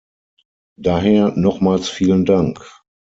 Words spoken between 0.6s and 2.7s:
Daher nochmals vielen Dank.